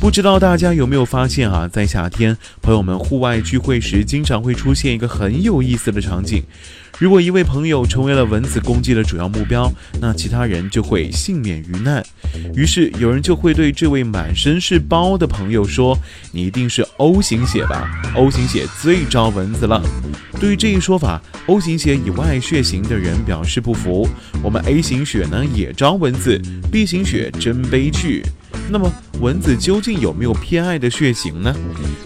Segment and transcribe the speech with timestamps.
[0.00, 6.42] 不知道大家有没有发现啊，在夏天，朋友们户外聚会时，经常会出现一个很有意思的场景。
[6.98, 12.04] 如果一位朋友成为了蚊子攻击的主要目标，那其他人就会幸免于难。
[12.54, 15.98] 于是有人就会对这位满身是包的朋友说
[16.30, 19.82] ：“你一定是 O 型血吧？O 型血最招蚊子了。”
[20.38, 24.06] 对于这一说法，O 型血以外血型的人表示不服。
[24.42, 26.40] 我们 A 型血呢也招蚊子
[26.70, 28.22] ，B 型血真悲剧。
[28.70, 31.54] 那么蚊子究竟有没有偏爱的血型呢？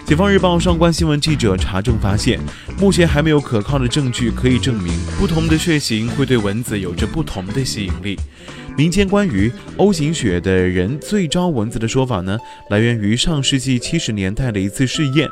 [0.07, 2.39] 解放日报上官新闻记者查证发现，
[2.79, 8.19] 目前还没有可靠的证据可以证明不同的血型会对蚊子有着不同的吸引力。
[8.79, 12.39] 民间关于 O 型血的人最招蚊子的说法呢，
[12.71, 15.29] 来源于上世纪七十年代的一次试验。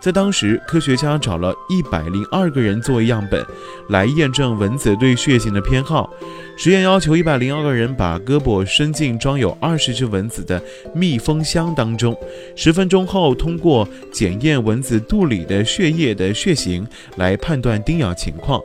[0.00, 3.44] 在当时，科学家找了一百零二个人作为样本，
[3.90, 6.08] 来验证蚊子对血型的偏好。
[6.56, 10.62] 实验要求一百零二个人把胳膊伸进装有二十只蚊子的
[10.94, 12.18] 密封箱当中，
[12.54, 16.86] 十分钟后通过检验蚊子肚里的血液的血型
[17.16, 18.58] 来判断叮咬情况。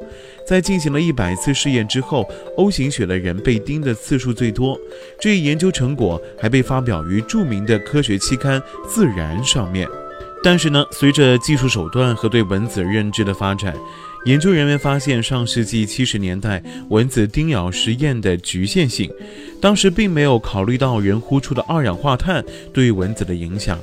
[0.48, 4.78] 在进行了一百次试验之后，O 型血的人被叮的次数数最多。
[5.20, 9.90] 这一研究成果还被发表于著名的科学期刊《自然》上面。
[10.44, 13.76] 但是呢，随着技术手段和对蚊子认知的发展，
[14.26, 19.12] 研究人员发现上世纪七十年代蚊子叮咬实验的局限性。
[19.60, 23.78] 当时并没有考虑到人呼出的二氧化碳对蚊子的影响。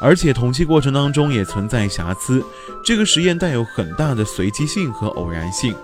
[0.00, 2.40] 而且统计过程当中也存在瑕疵，
[2.84, 5.74] 这个实验带有很大的随机性和偶然性。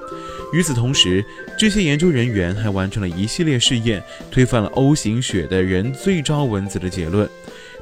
[0.54, 1.24] 与此同时，
[1.58, 7.28] 这些研究人员还完成了一系列试验，推翻了 O 型血的人最招蚊子的结论。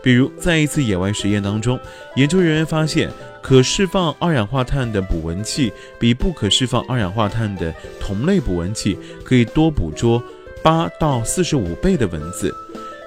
[0.02, 1.78] 比如，在一次野外实验当中，
[2.16, 3.10] 研究人员发现，
[3.42, 10.20] 可释放二氧化碳的捕蚊器比不可释放二氧化碳的同类捕蚊器可以多捕捉
[10.62, 12.50] 八到四十五倍的蚊子。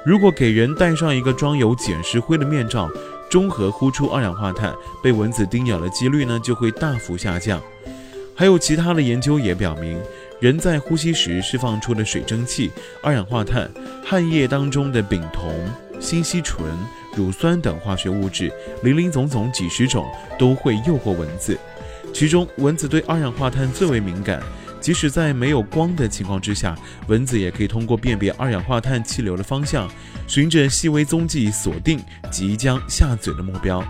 [0.06, 2.88] 如果给人戴上一个装有碱石灰的面罩，
[3.32, 4.72] 中和呼出二氧化碳，
[5.02, 7.60] 被蚊子叮咬的几率呢就会大幅下降。
[8.36, 9.98] 还有其他的研究也表明，
[10.42, 12.70] 人在呼吸时释放出的水蒸气、
[13.02, 13.72] 二氧化碳、
[14.04, 15.54] 汗液当中的丙酮、
[16.02, 16.70] 锌烯醇、
[17.16, 18.52] 乳酸等化学物质，
[18.84, 20.06] 林林总总几十种，
[20.38, 21.58] 都会诱惑蚊子。
[22.14, 24.44] 其中，蚊子对二氧化碳最为敏感。
[24.82, 29.90] 即使在没有光的情况之下，蚊子也可以通过辨别二氧化碳气流的方向，
[30.28, 33.84] 循着细微踪迹锁定即将下嘴的目标。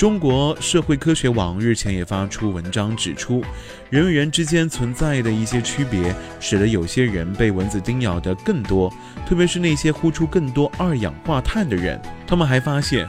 [0.00, 3.44] 中国社会科学网日前也发出文章指出，
[3.90, 8.90] 人与人之间存在的一些区别，使得有些人被蚊子叮咬的更多，
[9.26, 12.00] 特别是那些呼出更多二氧化碳的人。
[12.26, 13.06] 他们还发现，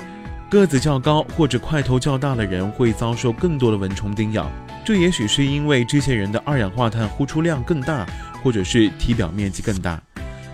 [0.50, 4.52] 个子较高或者块头较大的人会遭受更多的蚊虫叮咬。
[4.84, 8.06] 这也许是因为这些人的二氧化碳呼出量更大，
[8.44, 9.98] 或者是体表面积更大。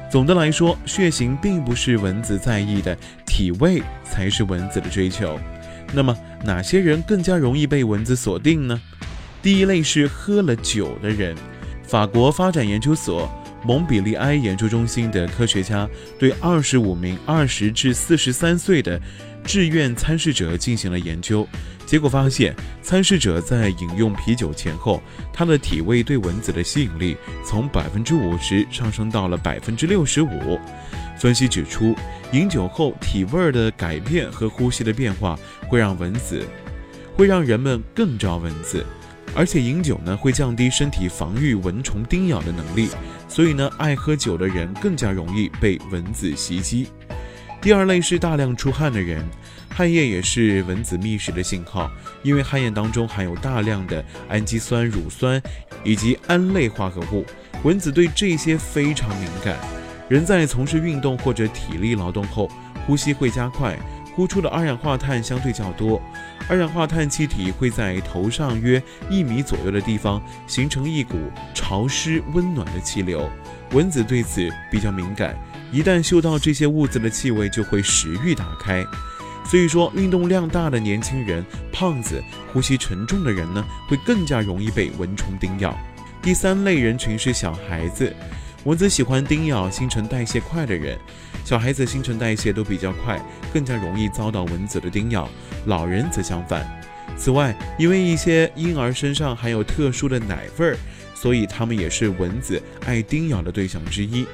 [0.07, 2.95] 总的来说，血型并不是蚊子在意的，
[3.25, 5.39] 体味才是蚊子的追求。
[5.93, 8.79] 那么，哪些人更加容易被蚊子锁定呢？
[9.41, 11.35] 第一类是喝了酒的人。
[11.83, 13.29] 法国发展研究所
[13.67, 15.85] 蒙彼利埃研究中心的科学家
[16.17, 18.97] 对二十五名二十至四十三岁的
[19.43, 21.45] 志愿参试者进行了研究。
[21.85, 30.57] 结果发现，参试者在饮用啤酒前后，他的体味对蚊子的吸引力从百分之五十上升到了百分之六十五。
[31.19, 31.93] 分析指出，
[32.31, 36.41] 饮酒后体味的改变和呼吸的变化会让蚊子，
[37.17, 38.85] 会让人们更招蚊子，
[39.35, 42.89] 而且饮酒呢会降低身体防御蚊虫叮咬的能力，
[43.27, 46.87] 所以呢，爱喝酒的人更加容易被蚊子袭击。
[47.61, 49.23] 第二类是大量出汗的人。
[49.69, 51.91] 汗液也是蚊子觅食的信号，
[52.23, 55.39] 因为汗液当中含有大量的氨基酸、乳酸
[55.83, 57.23] 以及胺类化合物，
[57.63, 59.55] 蚊子对这些非常敏感。
[60.09, 62.49] 人在从事运动或者体力劳动后，
[62.87, 63.77] 呼吸会加快，
[64.17, 66.01] 呼出的二氧化碳相对较多，
[66.49, 68.81] 二氧化碳气体会在头上约
[69.11, 71.15] 一米左右的地方形成一股
[71.53, 73.29] 潮湿温暖的气流，
[73.73, 75.37] 蚊子对此比较敏感，
[75.71, 78.83] 一旦嗅到这些物质的气味，就会食欲打开。
[79.45, 82.19] 所以说，运动量大的年轻人、胖子、
[82.51, 85.77] 呼吸沉重的人呢，会更加容易被蚊虫叮咬。
[86.23, 88.11] 第三类人群是小孩子，
[88.67, 90.99] 蚊子喜欢叮咬新陈代谢快的人，
[91.45, 93.17] 小孩子新陈代谢都比较快，
[93.53, 95.29] 更加容易遭到蚊子的叮咬。
[95.67, 96.67] 老人则相反。
[97.15, 100.77] 此外，因为一些婴儿身上含有特殊的奶味儿，
[101.15, 104.27] 所以它们也是蚊子爱叮咬的对象之一。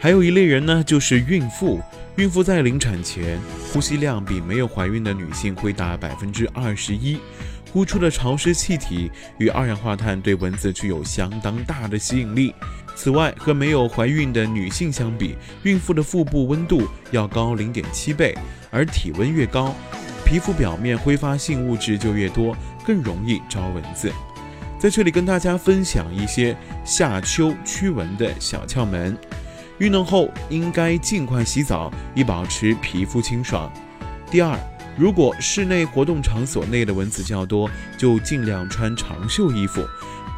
[0.00, 1.80] 还有一类人呢，就是孕妇。
[2.16, 3.38] 孕妇在临产前，
[3.72, 7.20] 呼吸量比没有怀孕的女性会大百分之二十一，
[7.70, 12.52] 呼出的潮湿气体与二氧化碳对蚊子具有相当大的吸引力。
[12.96, 16.82] 此外，和没有怀孕的女性相比，孕妇的腹部温度
[17.12, 18.34] 要高零点七倍，
[18.70, 19.72] 而体温越高，
[20.24, 24.10] 皮肤表面挥发性物质就越多，更容易招蚊子。
[24.78, 29.16] 在这里跟大家分享一些夏秋驱蚊的小窍门。
[29.78, 33.70] 运动后应该尽快洗澡，以保持皮肤清爽。
[34.30, 34.58] 第二，
[34.96, 39.86] 如果室内活动场所内的蚊子较多，就尽量穿长袖衣服，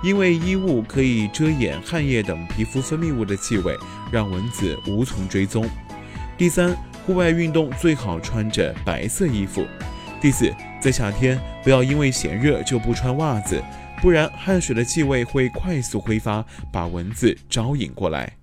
[0.02, 3.76] 因为衣物可以遮掩汗液等皮肤分泌物的气味，
[4.10, 5.64] 让蚊子无从追踪。
[6.36, 6.76] 第三，
[7.06, 9.64] 户外运动最好穿着白色衣服。
[10.20, 13.62] 第四，在夏天不要因为嫌热就不穿袜子，
[14.02, 18.37] 不然汗水的气味会快速挥发，把蚊子招引过来。